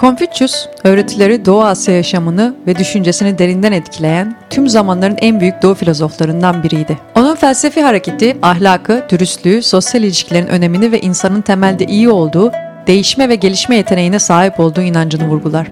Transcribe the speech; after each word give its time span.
Confucius, 0.00 0.66
öğretileri 0.84 1.44
Doğu 1.44 1.62
Asya 1.62 1.96
yaşamını 1.96 2.54
ve 2.66 2.76
düşüncesini 2.76 3.38
derinden 3.38 3.72
etkileyen 3.72 4.36
tüm 4.50 4.68
zamanların 4.68 5.16
en 5.18 5.40
büyük 5.40 5.62
Doğu 5.62 5.74
filozoflarından 5.74 6.62
biriydi. 6.62 6.98
Onun 7.14 7.34
felsefi 7.34 7.82
hareketi, 7.82 8.36
ahlakı, 8.42 9.04
dürüstlüğü, 9.08 9.62
sosyal 9.62 10.02
ilişkilerin 10.04 10.46
önemini 10.46 10.92
ve 10.92 11.00
insanın 11.00 11.40
temelde 11.40 11.84
iyi 11.84 12.08
olduğu, 12.08 12.52
değişme 12.86 13.28
ve 13.28 13.34
gelişme 13.34 13.76
yeteneğine 13.76 14.18
sahip 14.18 14.60
olduğu 14.60 14.80
inancını 14.80 15.28
vurgular. 15.28 15.66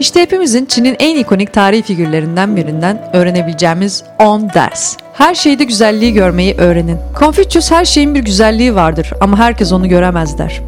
İşte 0.00 0.20
hepimizin 0.20 0.66
Çin'in 0.66 0.96
en 0.98 1.16
ikonik 1.16 1.52
tarihi 1.52 1.82
figürlerinden 1.82 2.56
birinden 2.56 3.10
öğrenebileceğimiz 3.12 4.04
10 4.18 4.50
ders. 4.54 4.96
Her 5.12 5.34
şeyde 5.34 5.64
güzelliği 5.64 6.12
görmeyi 6.12 6.54
öğrenin. 6.54 6.98
Confucius 7.18 7.70
her 7.70 7.84
şeyin 7.84 8.14
bir 8.14 8.20
güzelliği 8.20 8.74
vardır 8.74 9.12
ama 9.20 9.38
herkes 9.38 9.72
onu 9.72 9.88
göremez 9.88 10.38
der. 10.38 10.60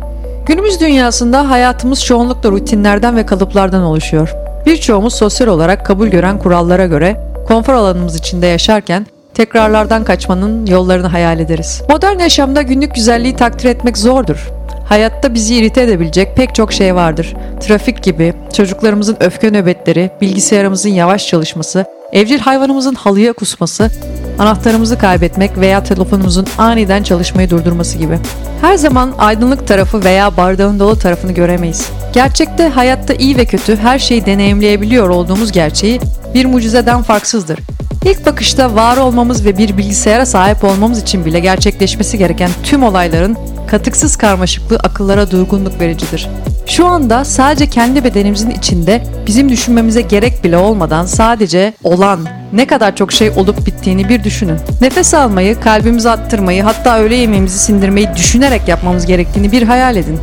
Günümüz 0.47 0.81
dünyasında 0.81 1.51
hayatımız 1.51 2.05
çoğunlukla 2.05 2.51
rutinlerden 2.51 3.17
ve 3.17 3.27
kalıplardan 3.27 3.83
oluşuyor. 3.83 4.35
Birçoğumuz 4.67 5.15
sosyal 5.15 5.49
olarak 5.49 5.87
kabul 5.87 6.09
gören 6.09 6.39
kurallara 6.39 6.87
göre 6.87 7.21
konfor 7.49 7.75
alanımız 7.75 8.17
içinde 8.17 8.47
yaşarken 8.47 9.07
tekrarlardan 9.35 10.05
kaçmanın 10.05 10.67
yollarını 10.67 11.07
hayal 11.07 11.41
ederiz. 11.41 11.83
Modern 11.89 12.19
yaşamda 12.19 12.63
günlük 12.63 12.95
güzelliği 12.95 13.37
takdir 13.37 13.69
etmek 13.69 13.99
zordur. 13.99 14.51
Hayatta 14.89 15.35
bizi 15.35 15.57
irite 15.57 15.83
edebilecek 15.83 16.37
pek 16.37 16.55
çok 16.55 16.73
şey 16.73 16.95
vardır. 16.95 17.35
Trafik 17.61 18.03
gibi, 18.03 18.35
çocuklarımızın 18.53 19.17
öfke 19.21 19.51
nöbetleri, 19.51 20.11
bilgisayarımızın 20.21 20.91
yavaş 20.91 21.27
çalışması, 21.27 21.85
evcil 22.13 22.39
hayvanımızın 22.39 22.95
halıya 22.95 23.33
kusması, 23.33 23.91
anahtarımızı 24.39 24.99
kaybetmek 24.99 25.59
veya 25.59 25.85
telefonumuzun 25.85 26.47
aniden 26.59 27.03
çalışmayı 27.03 27.51
durdurması 27.51 27.99
gibi. 27.99 28.19
Her 28.61 28.77
zaman 28.77 29.13
aydınlık 29.19 29.69
tarafı 29.69 30.05
veya 30.05 30.37
bardağın 30.37 30.79
dolu 30.79 30.99
tarafını 30.99 31.33
göremeyiz. 31.33 31.89
Gerçekte 32.13 32.69
hayatta 32.69 33.15
iyi 33.15 33.37
ve 33.37 33.45
kötü 33.45 33.77
her 33.77 33.99
şeyi 33.99 34.27
deneyimleyebiliyor 34.27 35.09
olduğumuz 35.09 35.53
gerçeği 35.53 36.01
bir 36.35 36.45
mucizeden 36.45 37.03
farksızdır. 37.03 37.59
İlk 38.05 38.27
bakışta 38.27 38.75
var 38.75 38.97
olmamız 38.97 39.45
ve 39.45 39.59
bir 39.59 39.77
bilgisayara 39.77 40.27
sahip 40.27 40.65
olmamız 40.65 41.03
için 41.03 41.25
bile 41.25 41.41
gerçekleşmesi 41.41 42.19
gereken 42.19 42.51
tüm 42.63 42.83
olayların 42.83 43.37
katıksız 43.67 44.17
karmaşıklığı 44.17 44.77
akıllara 44.77 45.31
durgunluk 45.31 45.81
vericidir. 45.81 46.29
Şu 46.67 46.87
anda 46.87 47.25
sadece 47.25 47.67
kendi 47.67 48.05
bedenimizin 48.05 48.51
içinde 48.51 49.03
bizim 49.27 49.49
düşünmemize 49.49 50.01
gerek 50.01 50.45
bile 50.45 50.57
olmadan 50.57 51.07
sadece 51.07 51.73
olan 51.85 52.21
ne 52.53 52.67
kadar 52.67 52.97
çok 52.97 53.13
şey 53.13 53.31
olup 53.31 53.67
bittiğini 53.67 54.09
bir 54.09 54.25
düşünün. 54.25 54.59
Nefes 54.81 55.15
almayı, 55.15 55.61
kalbimizi 55.61 56.11
attırmayı, 56.11 56.63
hatta 56.63 56.99
öğle 56.99 57.15
yemeğimizi 57.15 57.59
sindirmeyi 57.59 58.09
düşünerek 58.17 58.69
yapmamız 58.69 59.07
gerektiğini 59.07 59.53
bir 59.53 59.63
hayal 59.63 59.97
edin. 59.97 60.19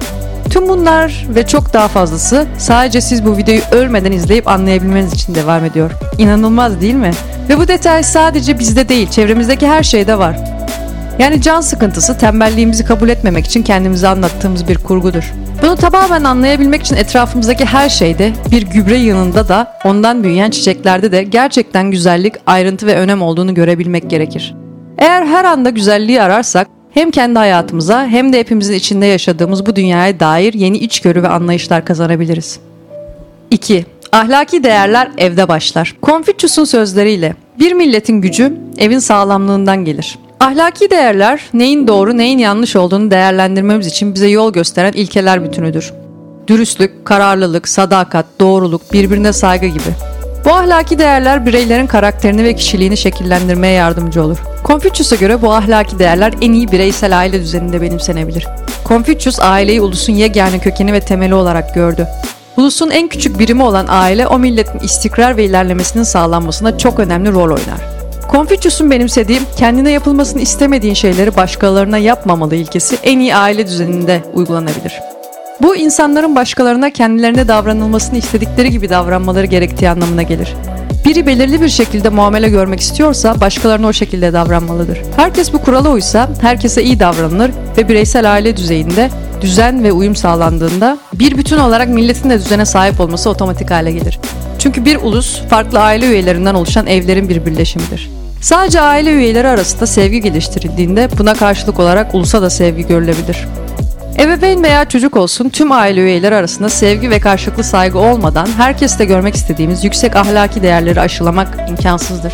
Tüm 0.50 0.70
bunlar 0.70 1.28
ve 1.36 1.48
çok 1.48 1.74
daha 1.74 1.88
fazlası 1.88 2.46
sadece 2.58 3.02
siz 3.02 3.26
bu 3.26 3.38
videoyu 3.38 3.62
ölmeden 3.72 4.12
izleyip 4.12 4.48
anlayabilmeniz 4.48 5.14
için 5.14 5.36
devam 5.36 5.66
ediyor. 5.66 5.92
İnanılmaz 6.18 6.82
değil 6.82 6.94
mi? 6.94 7.12
Ve 7.50 7.58
bu 7.58 7.68
detay 7.68 8.04
sadece 8.04 8.60
bizde 8.60 8.90
değil, 8.90 9.10
çevremizdeki 9.10 9.68
her 9.68 9.84
şeyde 9.84 10.20
var. 10.20 10.40
Yani 11.20 11.42
can 11.42 11.62
sıkıntısı 11.62 12.18
tembelliğimizi 12.18 12.86
kabul 12.86 13.10
etmemek 13.10 13.46
için 13.46 13.64
kendimize 13.64 14.08
anlattığımız 14.08 14.68
bir 14.68 14.78
kurgudur. 14.78 15.34
Bunu 15.62 15.76
tamamen 15.76 16.24
anlayabilmek 16.24 16.82
için 16.82 16.96
etrafımızdaki 16.96 17.66
her 17.66 17.90
şeyde, 17.90 18.34
bir 18.52 18.62
gübre 18.62 18.98
yığınında 18.98 19.48
da, 19.48 19.80
ondan 19.86 20.24
büyüyen 20.24 20.50
çiçeklerde 20.50 21.12
de 21.12 21.24
gerçekten 21.24 21.92
güzellik, 21.92 22.34
ayrıntı 22.46 22.88
ve 22.88 22.96
önem 22.96 23.22
olduğunu 23.22 23.54
görebilmek 23.54 24.10
gerekir. 24.10 24.56
Eğer 24.98 25.26
her 25.26 25.46
anda 25.46 25.70
güzelliği 25.70 26.22
ararsak, 26.22 26.68
hem 26.92 27.12
kendi 27.12 27.40
hayatımıza 27.40 28.08
hem 28.08 28.34
de 28.34 28.40
hepimizin 28.40 28.74
içinde 28.74 29.06
yaşadığımız 29.06 29.66
bu 29.66 29.76
dünyaya 29.76 30.20
dair 30.20 30.54
yeni 30.54 30.78
içgörü 30.78 31.24
ve 31.24 31.28
anlayışlar 31.28 31.86
kazanabiliriz. 31.86 32.60
2. 33.52 33.86
Ahlaki 34.12 34.64
değerler 34.64 35.12
evde 35.18 35.48
başlar. 35.48 35.96
Confucius'un 36.04 36.64
sözleriyle 36.64 37.36
bir 37.60 37.74
milletin 37.74 38.22
gücü 38.22 38.54
evin 38.78 39.00
sağlamlığından 39.00 39.86
gelir. 39.86 40.18
Ahlaki 40.40 40.90
değerler 40.90 41.42
neyin 41.54 41.88
doğru 41.88 42.18
neyin 42.18 42.38
yanlış 42.38 42.76
olduğunu 42.76 43.12
değerlendirmemiz 43.12 43.88
için 43.88 44.16
bize 44.16 44.28
yol 44.28 44.54
gösteren 44.54 44.92
ilkeler 44.92 45.44
bütünüdür. 45.44 45.94
Dürüstlük, 46.48 47.06
kararlılık, 47.06 47.68
sadakat, 47.68 48.26
doğruluk, 48.40 48.94
birbirine 48.94 49.34
saygı 49.34 49.66
gibi. 49.66 49.90
Bu 50.46 50.54
ahlaki 50.54 51.00
değerler 51.00 51.46
bireylerin 51.46 51.88
karakterini 51.88 52.44
ve 52.44 52.56
kişiliğini 52.56 52.98
şekillendirmeye 52.98 53.74
yardımcı 53.74 54.24
olur. 54.24 54.38
Confucius'a 54.66 55.16
göre 55.16 55.42
bu 55.42 55.54
ahlaki 55.54 56.00
değerler 56.00 56.34
en 56.42 56.54
iyi 56.54 56.72
bireysel 56.72 57.20
aile 57.20 57.42
düzeninde 57.42 57.82
benimsenebilir. 57.82 58.48
Confucius 58.88 59.40
aileyi 59.40 59.82
ulusun 59.82 60.14
yegane 60.14 60.60
kökeni 60.60 60.94
ve 60.94 61.00
temeli 61.00 61.34
olarak 61.34 61.76
gördü. 61.76 62.08
Ulusun 62.58 62.90
en 62.90 63.08
küçük 63.08 63.40
birimi 63.40 63.64
olan 63.64 63.86
aile 63.90 64.28
o 64.28 64.40
milletin 64.40 64.80
istikrar 64.80 65.38
ve 65.38 65.46
ilerlemesinin 65.46 66.04
sağlanmasında 66.04 66.78
çok 66.78 67.00
önemli 67.00 67.32
rol 67.32 67.50
oynar. 67.50 67.89
Confucius'un 68.32 68.92
benimsediği 68.92 69.40
kendine 69.58 69.92
yapılmasını 69.92 70.42
istemediğin 70.42 70.94
şeyleri 70.94 71.36
başkalarına 71.36 71.98
yapmamalı 71.98 72.56
ilkesi 72.56 72.98
en 73.04 73.20
iyi 73.20 73.36
aile 73.36 73.68
düzeninde 73.68 74.24
uygulanabilir. 74.34 74.94
Bu 75.62 75.76
insanların 75.76 76.36
başkalarına 76.36 76.90
kendilerine 76.90 77.48
davranılmasını 77.48 78.18
istedikleri 78.18 78.72
gibi 78.72 78.90
davranmaları 78.90 79.46
gerektiği 79.46 79.90
anlamına 79.90 80.22
gelir. 80.22 80.56
Biri 81.06 81.26
belirli 81.26 81.62
bir 81.62 81.70
şekilde 81.70 82.10
muamele 82.10 82.50
görmek 82.50 82.80
istiyorsa 82.80 83.42
başkalarına 83.42 83.88
o 83.88 83.94
şekilde 83.94 84.34
davranmalıdır. 84.34 85.02
Herkes 85.16 85.54
bu 85.54 85.62
kurala 85.62 85.92
uysa 85.92 86.30
herkese 86.42 86.84
iyi 86.84 87.00
davranılır 87.00 87.52
ve 87.78 87.90
bireysel 87.90 88.34
aile 88.34 88.58
düzeyinde 88.58 89.10
düzen 89.42 89.84
ve 89.84 89.92
uyum 89.92 90.16
sağlandığında 90.16 90.98
bir 91.14 91.38
bütün 91.38 91.58
olarak 91.58 91.90
milletin 91.90 92.30
de 92.30 92.40
düzene 92.40 92.66
sahip 92.66 93.00
olması 93.00 93.30
otomatik 93.30 93.72
hale 93.72 93.92
gelir. 93.92 94.20
Çünkü 94.60 94.86
bir 94.86 94.96
ulus 94.96 95.42
farklı 95.42 95.80
aile 95.80 96.08
üyelerinden 96.08 96.56
oluşan 96.56 96.88
evlerin 96.88 97.30
bir 97.30 97.46
birleşimidir. 97.46 98.19
Sadece 98.42 98.82
aile 98.82 99.12
üyeleri 99.12 99.48
arasında 99.48 99.88
sevgi 99.88 100.22
geliştirildiğinde 100.22 101.10
buna 101.18 101.34
karşılık 101.34 101.80
olarak 101.80 102.16
ulusa 102.16 102.42
da 102.42 102.50
sevgi 102.50 102.88
görülebilir. 102.88 103.48
Ebeveyn 104.20 104.64
veya 104.64 104.86
çocuk 104.86 105.18
olsun 105.18 105.50
tüm 105.50 105.72
aile 105.72 106.02
üyeleri 106.02 106.36
arasında 106.36 106.70
sevgi 106.70 107.10
ve 107.10 107.20
karşılıklı 107.20 107.64
saygı 107.64 108.00
olmadan 108.00 108.48
herkeste 108.58 109.06
görmek 109.06 109.36
istediğimiz 109.36 109.84
yüksek 109.84 110.16
ahlaki 110.16 110.64
değerleri 110.64 111.02
aşılamak 111.02 111.70
imkansızdır. 111.70 112.34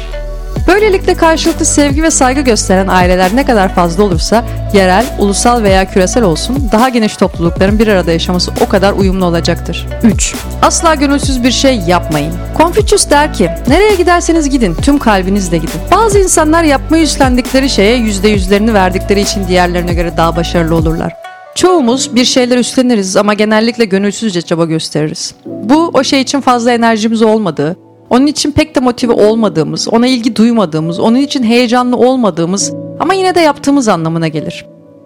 Böylelikle 0.67 1.13
karşılıklı 1.13 1.65
sevgi 1.65 2.03
ve 2.03 2.11
saygı 2.11 2.41
gösteren 2.41 2.87
aileler 2.87 3.35
ne 3.35 3.45
kadar 3.45 3.75
fazla 3.75 4.03
olursa 4.03 4.45
yerel, 4.73 5.05
ulusal 5.19 5.63
veya 5.63 5.91
küresel 5.91 6.23
olsun 6.23 6.69
daha 6.71 6.89
geniş 6.89 7.17
toplulukların 7.17 7.79
bir 7.79 7.87
arada 7.87 8.11
yaşaması 8.11 8.51
o 8.65 8.69
kadar 8.69 8.93
uyumlu 8.93 9.25
olacaktır. 9.25 9.87
3. 10.03 10.35
Asla 10.61 10.95
gönülsüz 10.95 11.43
bir 11.43 11.51
şey 11.51 11.79
yapmayın. 11.87 12.33
Confucius 12.57 13.09
der 13.09 13.33
ki, 13.33 13.49
nereye 13.67 13.95
giderseniz 13.95 14.49
gidin, 14.49 14.75
tüm 14.75 14.97
kalbinizle 14.97 15.57
gidin. 15.57 15.81
Bazı 15.91 16.19
insanlar 16.19 16.63
yapmayı 16.63 17.03
üstlendikleri 17.03 17.69
şeye 17.69 17.95
yüzde 17.95 18.27
yüzlerini 18.27 18.73
verdikleri 18.73 19.21
için 19.21 19.47
diğerlerine 19.47 19.93
göre 19.93 20.17
daha 20.17 20.35
başarılı 20.35 20.75
olurlar. 20.75 21.13
Çoğumuz 21.55 22.15
bir 22.15 22.25
şeyler 22.25 22.57
üstleniriz 22.57 23.17
ama 23.17 23.33
genellikle 23.33 23.85
gönülsüzce 23.85 24.41
çaba 24.41 24.65
gösteririz. 24.65 25.35
Bu 25.45 25.91
o 25.93 26.03
şey 26.03 26.21
için 26.21 26.41
fazla 26.41 26.71
enerjimiz 26.71 27.21
olmadığı, 27.21 27.77
onun 28.15 28.27
için 28.27 28.51
pek 28.51 28.75
de 28.75 28.79
motive 28.79 29.13
olmadığımız, 29.13 29.87
ona 29.87 30.07
ilgi 30.07 30.35
duymadığımız, 30.35 30.99
onun 30.99 31.17
için 31.17 31.43
heyecanlı 31.43 31.97
olmadığımız 31.97 32.73
ama 32.99 33.13
yine 33.13 33.35
de 33.35 33.39
yaptığımız 33.39 33.87
anlamına 33.87 34.27
gelir. 34.27 34.65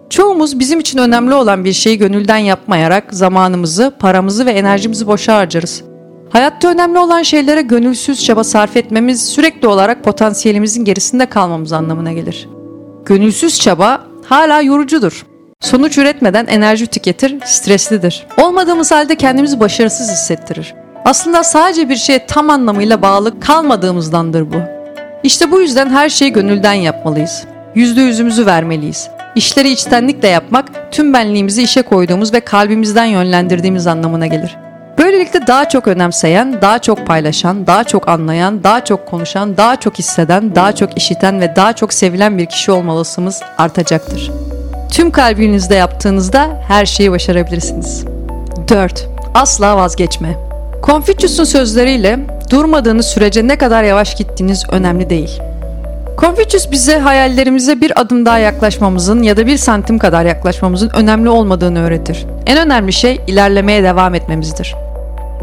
Çoğumuz 0.09 0.59
bizim 0.59 0.80
için 0.80 1.00
önemli 1.00 1.34
olan 1.34 1.66
bir 1.66 1.74
şeyi 1.74 1.98
gönülden 1.98 2.38
yapmayarak 2.38 3.14
zamanımızı, 3.14 3.94
paramızı 4.00 4.46
ve 4.46 4.52
enerjimizi 4.52 5.08
boşa 5.08 5.36
harcarız. 5.36 5.84
Hayatta 6.30 6.68
önemli 6.68 7.00
olan 7.00 7.24
şeylere 7.24 7.62
gönülsüz 7.62 8.25
çaba 8.25 8.44
sarf 8.44 8.78
etmemiz 8.78 9.25
sürekli 9.30 9.68
olarak 9.68 10.03
potansiyelimizin 10.03 10.86
gerisinde 10.86 11.25
kalmamız 11.25 11.74
anlamına 11.74 12.14
gelir. 12.14 12.50
Gönülsüz 13.06 13.59
çaba 13.59 14.03
hala 14.25 14.62
yorucudur. 14.62 15.25
Sonuç 15.62 15.98
üretmeden 15.98 16.45
enerji 16.45 16.88
tüketir, 16.88 17.38
streslidir. 17.45 18.28
Olmadığımız 18.38 18.92
halde 18.92 19.16
kendimizi 19.16 19.60
başarısız 19.60 20.12
hissettirir. 20.12 20.79
Aslında 21.06 21.44
sadece 21.44 21.90
bir 21.90 21.96
şeye 21.96 22.25
tam 22.25 22.50
anlamıyla 22.50 23.01
bağlı 23.01 23.40
kalmadığımızdandır 23.40 24.51
bu. 24.51 24.57
İşte 25.24 25.51
bu 25.51 25.62
yüzden 25.62 25.90
her 25.90 26.10
şeyi 26.10 26.34
gönülden 26.34 26.74
yapmalıyız. 26.74 27.44
Yüzde 27.75 28.01
yüzümüzü 28.01 28.46
vermeliyiz. 28.46 29.10
İşleri 29.36 29.69
içtenlikle 29.69 30.28
yapmak, 30.28 30.92
tüm 30.92 31.13
benliğimizi 31.13 31.63
işe 31.63 31.81
koyduğumuz 31.81 32.34
ve 32.34 32.40
kalbimizden 32.40 33.06
yönlendirdiğimiz 33.06 33.88
anlamına 33.88 34.28
gelir. 34.28 34.57
Böylelikle 34.98 35.48
daha 35.48 35.69
çok 35.69 35.88
önemseyen, 35.88 36.62
daha 36.62 36.80
çok 36.80 37.07
paylaşan, 37.07 37.68
daha 37.68 37.84
çok 37.84 38.07
anlayan, 38.07 38.63
daha 38.63 38.86
çok 38.86 39.07
konuşan, 39.07 39.57
daha 39.57 39.75
çok 39.75 40.00
hisseden, 40.00 40.56
daha 40.56 40.75
çok 40.75 40.98
işiten 40.98 41.42
ve 41.42 41.56
daha 41.56 41.74
çok 41.74 41.94
sevilen 41.94 42.38
bir 42.38 42.45
kişi 42.45 42.72
olmalısımız 42.72 43.42
artacaktır. 43.57 44.31
Tüm 44.92 45.12
kalbinizde 45.12 45.75
yaptığınızda 45.75 46.48
her 46.68 46.86
şeyi 46.86 47.12
başarabilirsiniz. 47.12 48.06
4. 48.69 49.07
Asla 49.34 49.78
vazgeçme. 49.78 50.49
Confucius'un 50.84 51.44
sözleriyle 51.44 52.20
durmadığınız 52.50 53.06
sürece 53.06 53.48
ne 53.48 53.58
kadar 53.58 53.84
yavaş 53.84 54.16
gittiğiniz 54.16 54.66
önemli 54.72 55.10
değil. 55.10 55.40
Confucius 56.18 56.72
bize 56.72 57.00
hayallerimize 57.00 57.81
bir 57.81 58.02
adım 58.02 58.26
daha 58.26 58.38
yaklaşmamızın 58.38 59.24
ya 59.24 59.38
da 59.38 59.48
bir 59.48 59.58
santim 59.58 60.00
kadar 60.00 60.26
yaklaşmamızın 60.26 60.90
önemli 60.96 61.30
olmadığını 61.30 61.84
öğretir. 61.84 62.26
En 62.46 62.58
önemli 62.58 62.94
şey 62.94 63.22
ilerlemeye 63.28 63.84
devam 63.84 64.16
etmemizdir. 64.16 64.76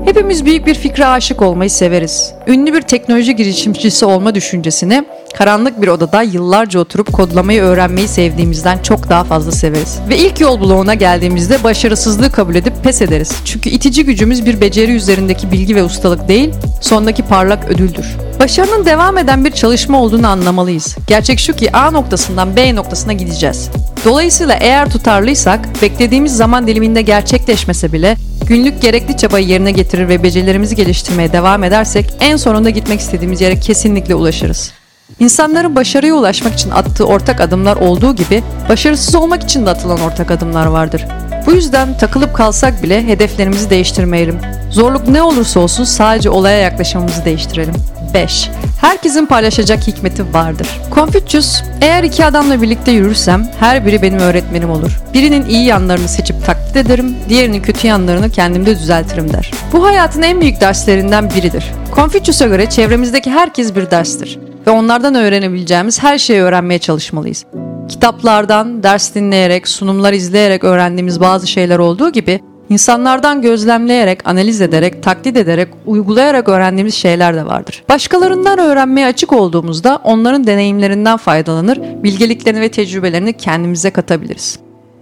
Hepimiz 0.05 0.45
büyük 0.45 0.67
bir 0.67 0.75
fikre 0.75 1.07
aşık 1.07 1.43
olmayı 1.43 1.71
severiz. 1.71 2.33
Ünlü 2.47 2.75
bir 2.75 2.83
teknoloji 2.83 3.37
girişimcisi 3.37 4.05
olma 4.05 4.35
düşüncesini 4.35 5.05
karanlık 5.35 5.83
bir 5.83 5.89
odada 5.89 6.23
yıllarca 6.23 6.81
oturup 6.81 7.13
kodlamayı 7.13 7.63
öğrenmeyi 7.63 8.09
sevdiğimizden 8.09 8.79
çok 8.79 9.11
daha 9.11 9.25
fazla 9.25 9.53
severiz. 9.53 9.99
Ve 10.09 10.19
ilk 10.19 10.41
yol 10.41 10.61
bloğuna 10.61 10.95
geldiğimizde 10.95 11.65
başarısızlığı 11.65 12.33
kabul 12.33 12.55
edip 12.55 12.85
pes 12.85 13.03
ederiz. 13.03 13.33
Çünkü 13.45 13.71
itici 13.71 14.05
gücümüz 14.05 14.47
bir 14.47 14.61
beceri 14.61 14.93
üzerindeki 14.93 15.53
bilgi 15.53 15.77
ve 15.77 15.83
ustalık 15.83 16.29
değil, 16.29 16.55
sondaki 16.81 17.23
parlak 17.23 17.71
ödüldür. 17.71 18.07
Başarının 18.41 18.87
devam 18.87 19.19
eden 19.19 19.45
bir 19.45 19.51
çalışma 19.51 20.03
olduğunu 20.03 20.29
anlamalıyız. 20.29 20.97
Gerçek 21.07 21.39
şu 21.39 21.57
ki 21.57 21.77
A 21.77 21.91
noktasından 21.91 22.57
B 22.57 22.75
noktasına 22.75 23.13
gideceğiz. 23.13 23.71
Dolayısıyla 24.05 24.55
eğer 24.55 24.91
tutarlıysak, 24.91 25.83
beklediğimiz 25.83 26.37
zaman 26.37 26.67
diliminde 26.67 27.03
gerçekleşmese 27.03 27.93
bile 27.93 28.17
günlük 28.47 28.83
gerekli 28.83 29.17
çabayı 29.17 29.47
yerine 29.47 29.71
getirir 29.71 30.09
ve 30.09 30.23
becerilerimizi 30.23 30.77
geliştirmeye 30.77 31.33
devam 31.33 31.65
edersek 31.65 32.15
en 32.21 32.37
sonunda 32.37 32.71
gitmek 32.71 33.01
istediğimiz 33.01 33.41
yere 33.41 33.61
kesinlikle 33.61 34.15
ulaşırız. 34.15 34.73
İnsanların 35.19 35.77
başarıya 35.77 36.15
ulaşmak 36.15 36.55
için 36.55 36.71
attığı 36.71 37.07
ortak 37.07 37.41
adımlar 37.41 37.77
olduğu 37.77 38.17
gibi 38.17 38.43
başarısız 38.69 39.15
olmak 39.15 39.43
için 39.43 39.67
de 39.67 39.71
atılan 39.71 40.01
ortak 40.01 40.31
adımlar 40.31 40.67
vardır. 40.67 41.07
Bu 41.47 41.53
yüzden 41.53 41.99
takılıp 41.99 42.35
kalsak 42.35 42.83
bile 42.83 43.07
hedeflerimizi 43.07 43.71
değiştirmeyelim. 43.71 44.39
Zorluk 44.71 45.09
ne 45.09 45.23
olursa 45.23 45.61
olsun 45.61 45.85
sadece 45.85 46.31
olaya 46.31 46.59
yaklaşımımızı 46.59 47.25
değiştirelim. 47.25 47.75
5. 48.15 48.51
Herkesin 48.81 49.27
paylaşacak 49.27 49.87
hikmeti 49.87 50.35
vardır. 50.35 50.69
Confucius, 50.95 51.63
eğer 51.81 52.05
iki 52.05 52.25
adamla 52.25 52.63
birlikte 52.63 52.93
yürürsem 52.93 53.51
her 53.61 53.87
biri 53.87 54.03
benim 54.03 54.19
öğretmenim 54.19 54.71
olur. 54.71 55.01
Birinin 55.15 55.47
iyi 55.47 55.65
yanlarını 55.65 56.09
seçip 56.09 56.47
taklit 56.47 56.77
ederim, 56.77 57.17
diğerinin 57.29 57.63
kötü 57.63 57.87
yanlarını 57.87 58.31
kendimde 58.31 58.79
düzeltirim 58.79 59.33
der. 59.33 59.51
Bu 59.73 59.85
hayatın 59.85 60.23
en 60.23 60.41
büyük 60.41 60.61
derslerinden 60.61 61.31
biridir. 61.31 61.65
Confucius'a 61.95 62.47
göre 62.47 62.71
çevremizdeki 62.71 63.31
herkes 63.31 63.75
bir 63.75 63.91
derstir 63.91 64.39
ve 64.67 64.71
onlardan 64.71 65.15
öğrenebileceğimiz 65.15 66.03
her 66.03 66.19
şeyi 66.19 66.41
öğrenmeye 66.41 66.79
çalışmalıyız. 66.79 67.45
Kitaplardan, 67.89 68.83
ders 68.83 69.15
dinleyerek, 69.15 69.69
sunumlar 69.69 70.13
izleyerek 70.13 70.65
öğrendiğimiz 70.65 71.21
bazı 71.21 71.47
şeyler 71.47 71.79
olduğu 71.79 72.13
gibi 72.13 72.41
İnsanlardan 72.71 73.43
gözlemleyerek, 73.43 74.29
analiz 74.29 74.61
ederek, 74.61 75.03
taklit 75.03 75.37
ederek, 75.37 75.69
uygulayarak 75.87 76.49
öğrendiğimiz 76.49 76.95
şeyler 76.95 77.35
de 77.35 77.47
vardır. 77.47 77.85
Başkalarından 77.89 78.59
öğrenmeye 78.59 79.07
açık 79.07 79.33
olduğumuzda 79.33 80.01
onların 80.05 80.47
deneyimlerinden 80.47 81.17
faydalanır, 81.17 81.81
bilgeliklerini 82.03 82.61
ve 82.61 82.69
tecrübelerini 82.69 83.33
kendimize 83.33 83.91
katabiliriz. 83.91 84.59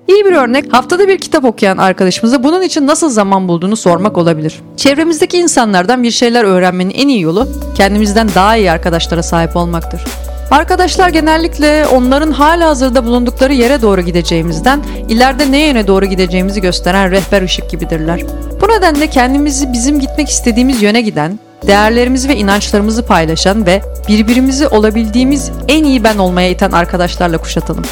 İyi 0.08 0.24
bir 0.24 0.32
örnek 0.32 0.72
haftada 0.72 1.08
bir 1.08 1.18
kitap 1.18 1.44
okuyan 1.44 1.76
arkadaşımıza 1.76 2.44
bunun 2.44 2.62
için 2.62 2.86
nasıl 2.86 3.10
zaman 3.10 3.48
bulduğunu 3.48 3.76
sormak 3.76 4.18
olabilir. 4.18 4.60
Çevremizdeki 4.76 5.38
insanlardan 5.38 6.02
bir 6.02 6.10
şeyler 6.10 6.44
öğrenmenin 6.44 6.94
en 6.94 7.08
iyi 7.08 7.20
yolu 7.20 7.48
kendimizden 7.74 8.28
daha 8.34 8.56
iyi 8.56 8.70
arkadaşlara 8.70 9.22
sahip 9.22 9.56
olmaktır. 9.56 10.04
Arkadaşlar 10.50 11.08
genellikle 11.08 11.86
onların 11.86 12.30
hala 12.30 12.68
hazırda 12.68 13.04
bulundukları 13.04 13.52
yere 13.54 13.82
doğru 13.82 14.00
gideceğimizden 14.00 14.80
ileride 15.08 15.52
ne 15.52 15.66
yöne 15.66 15.86
doğru 15.86 16.06
gideceğimizi 16.06 16.60
gösteren 16.60 17.10
rehber 17.10 17.42
ışık 17.42 17.70
gibidirler. 17.70 18.20
Bu 18.60 18.68
nedenle 18.68 19.06
kendimizi 19.06 19.72
bizim 19.72 20.00
gitmek 20.00 20.28
istediğimiz 20.28 20.82
yöne 20.82 21.00
giden, 21.00 21.38
değerlerimizi 21.66 22.28
ve 22.28 22.36
inançlarımızı 22.36 23.06
paylaşan 23.06 23.66
ve 23.66 23.82
birbirimizi 24.08 24.68
olabildiğimiz 24.68 25.50
en 25.68 25.84
iyi 25.84 26.04
ben 26.04 26.18
olmaya 26.18 26.48
iten 26.48 26.72
arkadaşlarla 26.72 27.38
kuşatalım. 27.38 27.84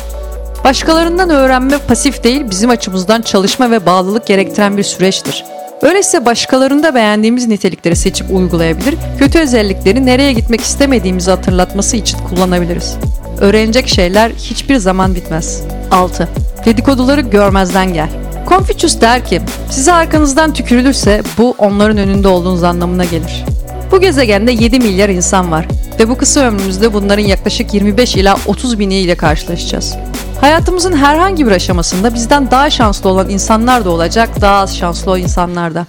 Başkalarından 0.64 1.30
öğrenme 1.30 1.78
pasif 1.78 2.24
değil, 2.24 2.50
bizim 2.50 2.70
açımızdan 2.70 3.22
çalışma 3.22 3.70
ve 3.70 3.86
bağlılık 3.86 4.26
gerektiren 4.26 4.76
bir 4.76 4.82
süreçtir. 4.82 5.44
Öyleyse 5.82 6.24
başkalarında 6.26 6.94
beğendiğimiz 6.94 7.48
nitelikleri 7.48 7.96
seçip 7.96 8.30
uygulayabilir, 8.30 8.94
kötü 9.18 9.38
özellikleri 9.38 10.06
nereye 10.06 10.32
gitmek 10.32 10.60
istemediğimizi 10.60 11.30
hatırlatması 11.30 11.96
için 11.96 12.18
kullanabiliriz. 12.18 12.96
Öğrenecek 13.40 13.88
şeyler 13.88 14.30
hiçbir 14.30 14.76
zaman 14.76 15.14
bitmez. 15.14 15.62
6. 15.90 16.28
Dedikoduları 16.64 17.20
görmezden 17.20 17.94
gel. 17.94 18.08
Confucius 18.48 19.00
der 19.00 19.24
ki, 19.24 19.40
size 19.70 19.92
arkanızdan 19.92 20.52
tükürülürse 20.52 21.22
bu 21.38 21.54
onların 21.58 21.98
önünde 21.98 22.28
olduğunuz 22.28 22.62
anlamına 22.62 23.04
gelir. 23.04 23.44
Bu 23.92 24.00
gezegende 24.00 24.52
7 24.52 24.78
milyar 24.78 25.08
insan 25.08 25.50
var 25.50 25.66
ve 25.98 26.08
bu 26.08 26.18
kısa 26.18 26.40
ömrümüzde 26.40 26.92
bunların 26.92 27.24
yaklaşık 27.24 27.74
25 27.74 28.16
ila 28.16 28.36
30 28.46 28.78
bini 28.78 28.94
ile 28.94 29.14
karşılaşacağız. 29.14 29.96
Hayatımızın 30.42 30.92
herhangi 30.96 31.46
bir 31.46 31.52
aşamasında 31.52 32.14
bizden 32.14 32.50
daha 32.50 32.70
şanslı 32.70 33.10
olan 33.10 33.28
insanlar 33.28 33.84
da 33.84 33.90
olacak, 33.90 34.40
daha 34.40 34.56
az 34.56 34.76
şanslı 34.76 35.10
o 35.10 35.16
insanlar 35.16 35.74
da. 35.74 35.86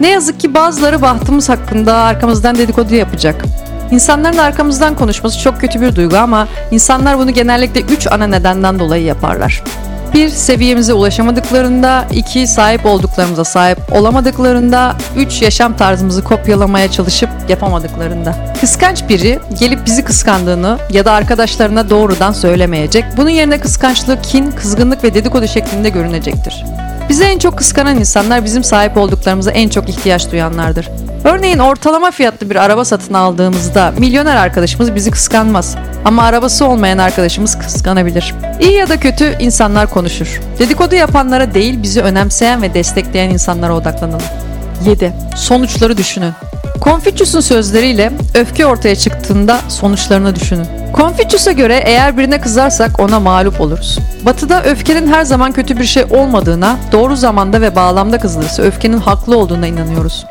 Ne 0.00 0.10
yazık 0.10 0.40
ki 0.40 0.54
bazıları 0.54 1.02
bahtımız 1.02 1.48
hakkında 1.48 1.94
arkamızdan 1.94 2.58
dedikodu 2.58 2.94
yapacak. 2.94 3.44
İnsanların 3.90 4.38
arkamızdan 4.38 4.96
konuşması 4.96 5.40
çok 5.40 5.60
kötü 5.60 5.80
bir 5.80 5.96
duygu 5.96 6.16
ama 6.16 6.48
insanlar 6.70 7.18
bunu 7.18 7.30
genellikle 7.30 7.80
3 7.80 8.06
ana 8.06 8.26
nedenden 8.26 8.78
dolayı 8.78 9.04
yaparlar. 9.04 9.64
1. 10.14 10.28
Seviyemize 10.28 10.92
ulaşamadıklarında, 10.92 12.04
2. 12.12 12.46
Sahip 12.46 12.86
olduklarımıza 12.86 13.44
sahip 13.44 13.78
olamadıklarında, 13.92 14.96
3. 15.16 15.42
Yaşam 15.42 15.76
tarzımızı 15.76 16.24
kopyalamaya 16.24 16.90
çalışıp 16.90 17.28
yapamadıklarında. 17.48 18.36
Kıskanç 18.60 19.08
biri 19.08 19.38
gelip 19.58 19.86
bizi 19.86 20.04
kıskandığını 20.04 20.78
ya 20.90 21.04
da 21.04 21.12
arkadaşlarına 21.12 21.90
doğrudan 21.90 22.32
söylemeyecek. 22.32 23.04
Bunun 23.16 23.30
yerine 23.30 23.60
kıskançlık, 23.60 24.24
kin, 24.24 24.50
kızgınlık 24.50 25.04
ve 25.04 25.14
dedikodu 25.14 25.48
şeklinde 25.48 25.88
görünecektir. 25.88 26.64
Bize 27.08 27.24
en 27.24 27.38
çok 27.38 27.58
kıskanan 27.58 27.98
insanlar 27.98 28.44
bizim 28.44 28.64
sahip 28.64 28.96
olduklarımıza 28.96 29.50
en 29.50 29.68
çok 29.68 29.88
ihtiyaç 29.88 30.32
duyanlardır. 30.32 30.88
Örneğin 31.24 31.58
ortalama 31.58 32.10
fiyatlı 32.10 32.50
bir 32.50 32.56
araba 32.56 32.84
satın 32.84 33.14
aldığımızda 33.14 33.92
milyoner 33.98 34.36
arkadaşımız 34.36 34.94
bizi 34.94 35.10
kıskanmaz. 35.10 35.76
Ama 36.04 36.22
arabası 36.22 36.66
olmayan 36.66 36.98
arkadaşımız 36.98 37.58
kıskanabilir. 37.58 38.34
İyi 38.60 38.72
ya 38.72 38.88
da 38.88 39.00
kötü 39.00 39.36
insanlar 39.38 39.90
konuşur. 39.90 40.40
Dedikodu 40.58 40.94
yapanlara 40.94 41.54
değil 41.54 41.82
bizi 41.82 42.02
önemseyen 42.02 42.62
ve 42.62 42.74
destekleyen 42.74 43.30
insanlara 43.30 43.76
odaklanalım. 43.76 44.26
7. 44.86 45.12
Sonuçları 45.36 45.96
düşünün. 45.96 46.32
Confucius'un 46.82 47.40
sözleriyle 47.40 48.12
öfke 48.34 48.66
ortaya 48.66 48.96
çıktığında 48.96 49.60
sonuçlarını 49.68 50.36
düşünün. 50.36 50.66
Confucius'a 50.96 51.52
göre 51.52 51.82
eğer 51.84 52.18
birine 52.18 52.40
kızarsak 52.40 53.00
ona 53.00 53.20
mağlup 53.20 53.60
oluruz. 53.60 53.98
Batı'da 54.26 54.64
öfkenin 54.64 55.12
her 55.12 55.24
zaman 55.24 55.52
kötü 55.52 55.78
bir 55.78 55.84
şey 55.84 56.04
olmadığına, 56.10 56.76
doğru 56.92 57.16
zamanda 57.16 57.60
ve 57.60 57.76
bağlamda 57.76 58.18
kızılırsa 58.18 58.62
öfkenin 58.62 58.98
haklı 58.98 59.38
olduğuna 59.38 59.66
inanıyoruz. 59.66 60.26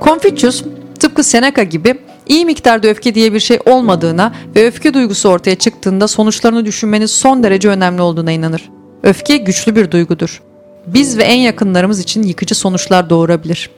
Confucius 0.00 0.64
tıpkı 1.00 1.24
Seneca 1.24 1.62
gibi 1.62 1.98
iyi 2.32 2.44
miktarda 2.44 2.88
öfke 2.88 3.14
diye 3.14 3.32
bir 3.32 3.40
şey 3.40 3.58
olmadığına 3.66 4.32
ve 4.56 4.66
öfke 4.66 4.94
duygusu 4.94 5.28
ortaya 5.28 5.54
çıktığında 5.54 6.08
sonuçlarını 6.08 6.64
düşünmenin 6.64 7.06
son 7.06 7.42
derece 7.42 7.68
önemli 7.68 8.02
olduğuna 8.02 8.32
inanır. 8.32 8.70
Öfke 9.02 9.36
güçlü 9.36 9.76
bir 9.76 9.90
duygudur. 9.90 10.42
Biz 10.86 11.18
ve 11.18 11.22
en 11.22 11.38
yakınlarımız 11.38 12.00
için 12.00 12.22
yıkıcı 12.22 12.54
sonuçlar 12.54 13.10
doğurabilir. 13.10 13.70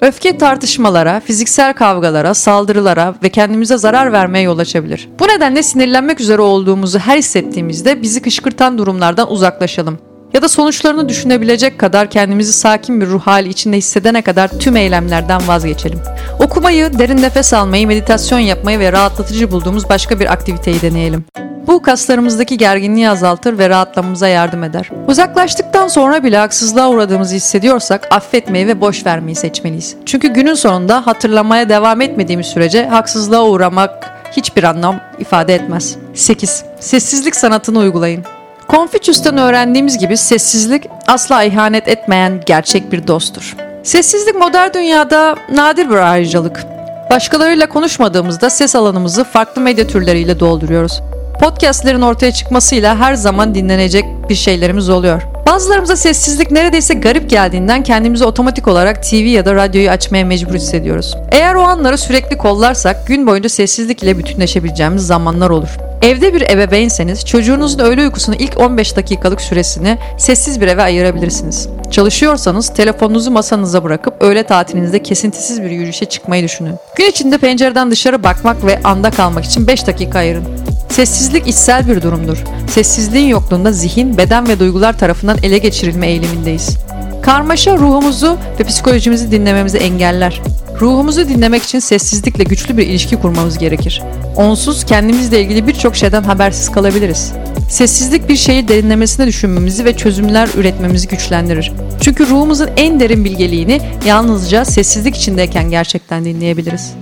Öfke 0.00 0.38
tartışmalara, 0.38 1.20
fiziksel 1.20 1.72
kavgalara, 1.72 2.34
saldırılara 2.34 3.14
ve 3.22 3.28
kendimize 3.28 3.78
zarar 3.78 4.12
vermeye 4.12 4.42
yol 4.42 4.58
açabilir. 4.58 5.08
Bu 5.20 5.28
nedenle 5.28 5.62
sinirlenmek 5.62 6.20
üzere 6.20 6.42
olduğumuzu 6.42 6.98
her 6.98 7.18
hissettiğimizde 7.18 8.02
bizi 8.02 8.22
kışkırtan 8.22 8.78
durumlardan 8.78 9.32
uzaklaşalım 9.32 9.98
ya 10.34 10.42
da 10.42 10.48
sonuçlarını 10.48 11.08
düşünebilecek 11.08 11.78
kadar 11.78 12.10
kendimizi 12.10 12.52
sakin 12.52 13.00
bir 13.00 13.06
ruh 13.06 13.22
hali 13.22 13.48
içinde 13.48 13.76
hissedene 13.76 14.22
kadar 14.22 14.48
tüm 14.48 14.76
eylemlerden 14.76 15.48
vazgeçelim. 15.48 16.00
Okumayı, 16.40 16.98
derin 16.98 17.22
nefes 17.22 17.52
almayı, 17.52 17.86
meditasyon 17.86 18.38
yapmayı 18.38 18.78
ve 18.78 18.92
rahatlatıcı 18.92 19.50
bulduğumuz 19.50 19.88
başka 19.88 20.20
bir 20.20 20.32
aktiviteyi 20.32 20.82
deneyelim. 20.82 21.24
Bu 21.66 21.82
kaslarımızdaki 21.82 22.58
gerginliği 22.58 23.10
azaltır 23.10 23.58
ve 23.58 23.68
rahatlamamıza 23.68 24.28
yardım 24.28 24.64
eder. 24.64 24.90
Uzaklaştıktan 25.08 25.88
sonra 25.88 26.24
bile 26.24 26.36
haksızlığa 26.36 26.90
uğradığımızı 26.90 27.34
hissediyorsak 27.34 28.08
affetmeyi 28.10 28.66
ve 28.66 28.80
boş 28.80 29.06
vermeyi 29.06 29.36
seçmeliyiz. 29.36 29.96
Çünkü 30.06 30.28
günün 30.28 30.54
sonunda 30.54 31.06
hatırlamaya 31.06 31.68
devam 31.68 32.00
etmediğimiz 32.00 32.46
sürece 32.46 32.86
haksızlığa 32.86 33.44
uğramak 33.44 34.10
hiçbir 34.36 34.64
anlam 34.64 35.00
ifade 35.18 35.54
etmez. 35.54 35.96
8. 36.14 36.64
Sessizlik 36.80 37.36
sanatını 37.36 37.78
uygulayın. 37.78 38.24
Confucius'tan 38.72 39.38
öğrendiğimiz 39.38 39.98
gibi 39.98 40.16
sessizlik 40.16 40.86
asla 41.06 41.42
ihanet 41.42 41.88
etmeyen 41.88 42.40
gerçek 42.46 42.92
bir 42.92 43.06
dosttur. 43.06 43.56
Sessizlik 43.82 44.34
modern 44.34 44.72
dünyada 44.74 45.36
nadir 45.54 45.90
bir 45.90 45.96
ayrıcalık. 45.96 46.64
Başkalarıyla 47.10 47.68
konuşmadığımızda 47.68 48.50
ses 48.50 48.76
alanımızı 48.76 49.24
farklı 49.24 49.62
medya 49.62 49.86
türleriyle 49.86 50.40
dolduruyoruz. 50.40 51.02
Podcastlerin 51.40 52.00
ortaya 52.00 52.32
çıkmasıyla 52.32 52.98
her 52.98 53.14
zaman 53.14 53.54
dinlenecek 53.54 54.04
bir 54.28 54.34
şeylerimiz 54.34 54.88
oluyor. 54.88 55.22
Bazılarımıza 55.46 55.96
sessizlik 55.96 56.50
neredeyse 56.50 56.94
garip 56.94 57.30
geldiğinden 57.30 57.82
kendimizi 57.82 58.24
otomatik 58.24 58.68
olarak 58.68 59.02
TV 59.02 59.14
ya 59.14 59.44
da 59.44 59.54
radyoyu 59.54 59.90
açmaya 59.90 60.24
mecbur 60.24 60.54
hissediyoruz. 60.54 61.16
Eğer 61.32 61.54
o 61.54 61.62
anları 61.62 61.98
sürekli 61.98 62.38
kollarsak 62.38 63.06
gün 63.06 63.26
boyunca 63.26 63.48
sessizlik 63.48 64.02
ile 64.02 64.18
bütünleşebileceğimiz 64.18 65.06
zamanlar 65.06 65.50
olur. 65.50 65.91
Evde 66.02 66.34
bir 66.34 66.40
ebeveynseniz 66.40 67.24
çocuğunuzun 67.24 67.78
öğle 67.78 68.02
uykusunun 68.02 68.36
ilk 68.36 68.60
15 68.60 68.96
dakikalık 68.96 69.40
süresini 69.40 69.98
sessiz 70.18 70.60
bir 70.60 70.66
eve 70.66 70.82
ayırabilirsiniz. 70.82 71.68
Çalışıyorsanız 71.90 72.68
telefonunuzu 72.68 73.30
masanıza 73.30 73.84
bırakıp 73.84 74.14
öğle 74.22 74.42
tatilinizde 74.42 75.02
kesintisiz 75.02 75.62
bir 75.62 75.70
yürüyüşe 75.70 76.04
çıkmayı 76.04 76.44
düşünün. 76.44 76.74
Gün 76.96 77.04
içinde 77.04 77.38
pencereden 77.38 77.90
dışarı 77.90 78.22
bakmak 78.22 78.66
ve 78.66 78.80
anda 78.84 79.10
kalmak 79.10 79.44
için 79.44 79.66
5 79.66 79.86
dakika 79.86 80.18
ayırın. 80.18 80.44
Sessizlik 80.88 81.46
içsel 81.46 81.88
bir 81.88 82.02
durumdur. 82.02 82.44
Sessizliğin 82.70 83.28
yokluğunda 83.28 83.72
zihin, 83.72 84.18
beden 84.18 84.48
ve 84.48 84.58
duygular 84.58 84.98
tarafından 84.98 85.38
ele 85.42 85.58
geçirilme 85.58 86.06
eğilimindeyiz. 86.06 86.76
Karmaşa 87.22 87.76
ruhumuzu 87.76 88.36
ve 88.60 88.64
psikolojimizi 88.64 89.30
dinlememizi 89.30 89.78
engeller. 89.78 90.40
Ruhumuzu 90.82 91.28
dinlemek 91.28 91.62
için 91.62 91.78
sessizlikle 91.78 92.44
güçlü 92.44 92.76
bir 92.76 92.86
ilişki 92.86 93.16
kurmamız 93.16 93.58
gerekir. 93.58 94.02
Onsuz 94.36 94.84
kendimizle 94.84 95.40
ilgili 95.40 95.66
birçok 95.66 95.96
şeyden 95.96 96.22
habersiz 96.22 96.72
kalabiliriz. 96.72 97.32
Sessizlik 97.68 98.28
bir 98.28 98.36
şeyi 98.36 98.68
derinlemesine 98.68 99.26
düşünmemizi 99.26 99.84
ve 99.84 99.96
çözümler 99.96 100.48
üretmemizi 100.56 101.08
güçlendirir. 101.08 101.72
Çünkü 102.00 102.26
ruhumuzun 102.28 102.68
en 102.76 103.00
derin 103.00 103.24
bilgeliğini 103.24 103.80
yalnızca 104.06 104.64
sessizlik 104.64 105.16
içindeyken 105.16 105.70
gerçekten 105.70 106.24
dinleyebiliriz. 106.24 106.92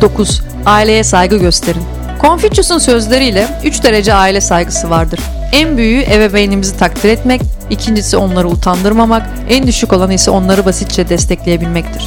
9. 0.00 0.42
Aileye 0.66 1.04
saygı 1.04 1.36
gösterin. 1.36 1.82
Confucius'un 2.20 2.78
sözleriyle 2.78 3.48
3 3.64 3.82
derece 3.82 4.14
aile 4.14 4.40
saygısı 4.40 4.90
vardır. 4.90 5.20
En 5.52 5.76
büyüğü 5.76 6.02
ebeveynimizi 6.02 6.76
takdir 6.76 7.08
etmek, 7.08 7.40
ikincisi 7.70 8.16
onları 8.16 8.48
utandırmamak, 8.48 9.22
en 9.48 9.66
düşük 9.66 9.92
olanı 9.92 10.14
ise 10.14 10.30
onları 10.30 10.64
basitçe 10.64 11.08
destekleyebilmektir. 11.08 12.04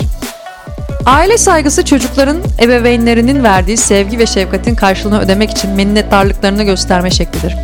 Aile 1.05 1.37
saygısı 1.37 1.85
çocukların 1.85 2.37
ebeveynlerinin 2.61 3.43
verdiği 3.43 3.77
sevgi 3.77 4.19
ve 4.19 4.25
şefkatin 4.25 4.75
karşılığını 4.75 5.19
ödemek 5.19 5.51
için 5.51 5.71
minnettarlıklarını 5.71 6.63
gösterme 6.63 7.11
şeklidir. 7.11 7.55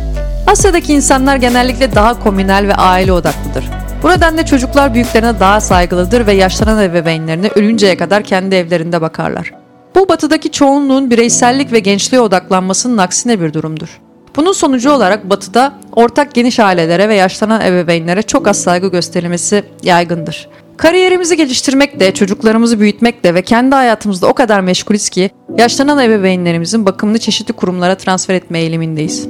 Asya'daki 0.46 0.92
insanlar 0.92 1.36
genellikle 1.36 1.94
daha 1.94 2.20
komünel 2.20 2.68
ve 2.68 2.74
aile 2.74 3.12
odaklıdır. 3.12 3.64
Bu 4.02 4.08
nedenle 4.08 4.46
çocuklar 4.46 4.94
büyüklerine 4.94 5.40
daha 5.40 5.60
saygılıdır 5.60 6.26
ve 6.26 6.32
yaşlanan 6.32 6.82
ebeveynlerine 6.82 7.48
ölünceye 7.54 7.96
kadar 7.96 8.22
kendi 8.22 8.54
evlerinde 8.54 9.00
bakarlar. 9.00 9.52
Bu 9.94 10.08
batıdaki 10.08 10.50
çoğunluğun 10.50 11.10
bireysellik 11.10 11.72
ve 11.72 11.78
gençliğe 11.78 12.20
odaklanmasının 12.20 12.98
aksine 12.98 13.40
bir 13.40 13.52
durumdur. 13.52 14.00
Bunun 14.36 14.52
sonucu 14.52 14.92
olarak 14.92 15.30
batıda 15.30 15.72
ortak 15.92 16.34
geniş 16.34 16.60
ailelere 16.60 17.08
ve 17.08 17.14
yaşlanan 17.14 17.60
ebeveynlere 17.60 18.22
çok 18.22 18.48
az 18.48 18.62
saygı 18.62 18.88
gösterilmesi 18.88 19.64
yaygındır. 19.82 20.48
Kariyerimizi 20.80 21.36
geliştirmekle, 21.36 22.14
çocuklarımızı 22.14 22.80
büyütmekle 22.80 23.34
ve 23.34 23.42
kendi 23.42 23.74
hayatımızda 23.74 24.26
o 24.26 24.34
kadar 24.34 24.60
meşgulüz 24.60 25.08
ki 25.08 25.30
yaşlanan 25.58 25.98
ebeveynlerimizin 25.98 26.86
bakımını 26.86 27.18
çeşitli 27.18 27.52
kurumlara 27.52 27.94
transfer 27.94 28.34
etme 28.34 28.60
eğilimindeyiz. 28.60 29.28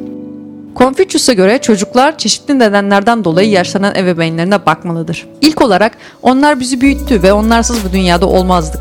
Confucius'a 0.77 1.33
göre 1.33 1.59
çocuklar 1.59 2.19
çeşitli 2.19 2.59
nedenlerden 2.59 3.25
dolayı 3.25 3.51
yaşlanan 3.51 3.95
ebeveynlerine 3.95 4.67
bakmalıdır. 4.67 5.27
İlk 5.41 5.63
olarak 5.63 5.93
onlar 6.23 6.61
bizi 6.61 6.81
büyüttü 6.81 7.23
ve 7.23 7.33
onlarsız 7.33 7.85
bu 7.85 7.93
dünyada 7.93 8.27
olmazdık. 8.27 8.81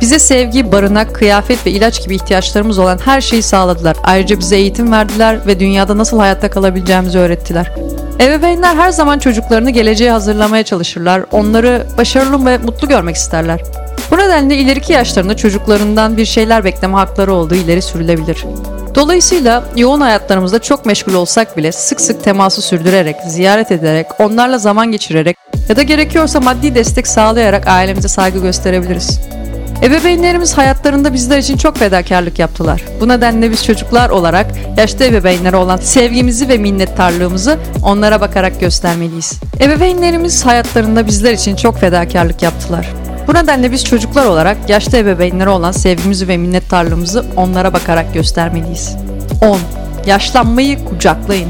Bize 0.00 0.18
sevgi, 0.18 0.72
barınak, 0.72 1.14
kıyafet 1.14 1.66
ve 1.66 1.70
ilaç 1.70 2.04
gibi 2.04 2.14
ihtiyaçlarımız 2.14 2.78
olan 2.78 2.98
her 3.04 3.20
şeyi 3.20 3.42
sağladılar. 3.42 3.96
Ayrıca 4.04 4.38
bize 4.38 4.56
eğitim 4.56 4.92
verdiler 4.92 5.46
ve 5.46 5.60
dünyada 5.60 5.98
nasıl 5.98 6.18
hayatta 6.18 6.50
kalabileceğimizi 6.50 7.18
öğrettiler. 7.18 7.72
Ebeveynler 8.20 8.76
her 8.76 8.90
zaman 8.90 9.18
çocuklarını 9.18 9.70
geleceğe 9.70 10.10
hazırlamaya 10.10 10.62
çalışırlar. 10.62 11.22
Onları 11.32 11.86
başarılı 11.98 12.46
ve 12.46 12.58
mutlu 12.58 12.88
görmek 12.88 13.16
isterler. 13.16 13.60
Bu 14.10 14.18
nedenle 14.18 14.56
ileriki 14.56 14.92
yaşlarında 14.92 15.36
çocuklarından 15.36 16.16
bir 16.16 16.24
şeyler 16.24 16.64
bekleme 16.64 16.94
hakları 16.94 17.32
olduğu 17.34 17.54
ileri 17.54 17.82
sürülebilir. 17.82 18.44
Dolayısıyla 18.94 19.64
yoğun 19.76 20.00
hayatlarımızda 20.00 20.58
çok 20.58 20.86
meşgul 20.86 21.14
olsak 21.14 21.56
bile 21.56 21.72
sık 21.72 22.00
sık 22.00 22.24
teması 22.24 22.62
sürdürerek, 22.62 23.16
ziyaret 23.28 23.72
ederek, 23.72 24.06
onlarla 24.20 24.58
zaman 24.58 24.92
geçirerek 24.92 25.36
ya 25.68 25.76
da 25.76 25.82
gerekiyorsa 25.82 26.40
maddi 26.40 26.74
destek 26.74 27.06
sağlayarak 27.06 27.66
ailemize 27.66 28.08
saygı 28.08 28.38
gösterebiliriz. 28.38 29.20
Ebeveynlerimiz 29.82 30.58
hayatlarında 30.58 31.12
bizler 31.12 31.38
için 31.38 31.56
çok 31.56 31.76
fedakarlık 31.76 32.38
yaptılar. 32.38 32.84
Bu 33.00 33.08
nedenle 33.08 33.50
biz 33.50 33.64
çocuklar 33.64 34.10
olarak 34.10 34.46
yaşlı 34.76 35.04
ebeveynlere 35.04 35.56
olan 35.56 35.76
sevgimizi 35.76 36.48
ve 36.48 36.58
minnettarlığımızı 36.58 37.58
onlara 37.82 38.20
bakarak 38.20 38.60
göstermeliyiz. 38.60 39.40
Ebeveynlerimiz 39.60 40.46
hayatlarında 40.46 41.06
bizler 41.06 41.32
için 41.32 41.56
çok 41.56 41.78
fedakarlık 41.78 42.42
yaptılar. 42.42 42.88
Bu 43.28 43.34
nedenle 43.34 43.72
biz 43.72 43.84
çocuklar 43.84 44.26
olarak 44.26 44.56
yaşlı 44.68 44.98
ebeveynlere 44.98 45.50
olan 45.50 45.72
sevgimizi 45.72 46.28
ve 46.28 46.36
minnettarlığımızı 46.36 47.24
onlara 47.36 47.72
bakarak 47.72 48.14
göstermeliyiz. 48.14 48.96
10. 49.42 49.58
Yaşlanmayı 50.06 50.84
kucaklayın. 50.84 51.48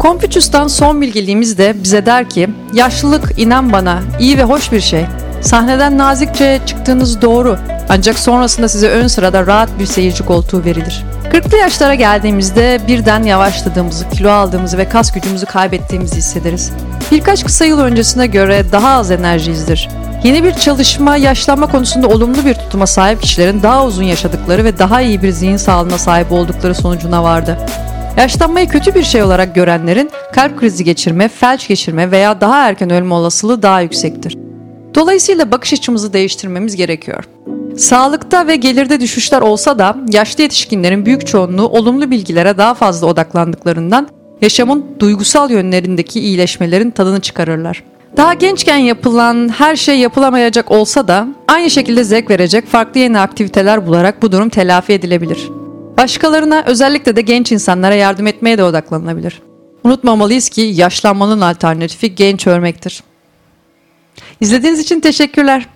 Confucius'tan 0.00 0.68
son 0.68 1.00
bilgiliğimiz 1.00 1.58
de 1.58 1.74
bize 1.82 2.06
der 2.06 2.30
ki, 2.30 2.48
yaşlılık 2.72 3.38
inan 3.38 3.72
bana 3.72 4.02
iyi 4.20 4.38
ve 4.38 4.42
hoş 4.42 4.72
bir 4.72 4.80
şey. 4.80 5.04
Sahneden 5.46 5.98
nazikçe 5.98 6.60
çıktığınız 6.66 7.22
doğru 7.22 7.58
ancak 7.88 8.18
sonrasında 8.18 8.68
size 8.68 8.88
ön 8.88 9.06
sırada 9.06 9.46
rahat 9.46 9.68
bir 9.78 9.86
seyirci 9.86 10.24
koltuğu 10.24 10.64
verilir. 10.64 11.04
40'lı 11.32 11.56
yaşlara 11.56 11.94
geldiğimizde 11.94 12.80
birden 12.88 13.22
yavaşladığımızı, 13.22 14.08
kilo 14.08 14.30
aldığımızı 14.30 14.78
ve 14.78 14.88
kas 14.88 15.12
gücümüzü 15.12 15.46
kaybettiğimizi 15.46 16.16
hissederiz. 16.16 16.72
Birkaç 17.10 17.44
kısa 17.44 17.64
yıl 17.64 17.80
öncesine 17.80 18.26
göre 18.26 18.64
daha 18.72 18.88
az 18.88 19.10
enerjiyizdir. 19.10 19.88
Yeni 20.24 20.44
bir 20.44 20.54
çalışma, 20.54 21.16
yaşlanma 21.16 21.66
konusunda 21.66 22.08
olumlu 22.08 22.44
bir 22.44 22.54
tutuma 22.54 22.86
sahip 22.86 23.22
kişilerin 23.22 23.62
daha 23.62 23.84
uzun 23.84 24.02
yaşadıkları 24.02 24.64
ve 24.64 24.78
daha 24.78 25.00
iyi 25.00 25.22
bir 25.22 25.30
zihin 25.30 25.56
sağlığına 25.56 25.98
sahip 25.98 26.32
oldukları 26.32 26.74
sonucuna 26.74 27.24
vardı. 27.24 27.58
Yaşlanmayı 28.16 28.68
kötü 28.68 28.94
bir 28.94 29.04
şey 29.04 29.22
olarak 29.22 29.54
görenlerin 29.54 30.10
kalp 30.32 30.60
krizi 30.60 30.84
geçirme, 30.84 31.28
felç 31.28 31.68
geçirme 31.68 32.10
veya 32.10 32.40
daha 32.40 32.68
erken 32.68 32.90
ölme 32.90 33.14
olasılığı 33.14 33.62
daha 33.62 33.80
yüksektir. 33.80 34.45
Dolayısıyla 34.96 35.50
bakış 35.50 35.72
açımızı 35.72 36.12
değiştirmemiz 36.12 36.76
gerekiyor. 36.76 37.24
Sağlıkta 37.76 38.46
ve 38.46 38.56
gelirde 38.56 39.00
düşüşler 39.00 39.40
olsa 39.40 39.78
da 39.78 39.96
yaşlı 40.12 40.42
yetişkinlerin 40.42 41.06
büyük 41.06 41.26
çoğunluğu 41.26 41.68
olumlu 41.68 42.10
bilgilere 42.10 42.58
daha 42.58 42.74
fazla 42.74 43.06
odaklandıklarından 43.06 44.08
yaşamın 44.40 44.86
duygusal 45.00 45.50
yönlerindeki 45.50 46.20
iyileşmelerin 46.20 46.90
tadını 46.90 47.20
çıkarırlar. 47.20 47.82
Daha 48.16 48.34
gençken 48.34 48.76
yapılan 48.76 49.48
her 49.48 49.76
şey 49.76 49.98
yapılamayacak 49.98 50.70
olsa 50.70 51.08
da 51.08 51.28
aynı 51.48 51.70
şekilde 51.70 52.04
zevk 52.04 52.30
verecek 52.30 52.66
farklı 52.66 53.00
yeni 53.00 53.18
aktiviteler 53.18 53.86
bularak 53.86 54.22
bu 54.22 54.32
durum 54.32 54.48
telafi 54.48 54.92
edilebilir. 54.92 55.48
Başkalarına 55.98 56.64
özellikle 56.66 57.16
de 57.16 57.20
genç 57.20 57.52
insanlara 57.52 57.94
yardım 57.94 58.26
etmeye 58.26 58.58
de 58.58 58.64
odaklanılabilir. 58.64 59.42
Unutmamalıyız 59.84 60.48
ki 60.48 60.60
yaşlanmanın 60.60 61.40
alternatifi 61.40 62.14
genç 62.14 62.46
örmektir. 62.46 63.02
İzlediğiniz 64.40 64.80
için 64.80 65.00
teşekkürler. 65.00 65.66